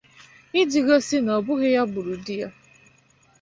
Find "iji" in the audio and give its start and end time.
0.61-0.79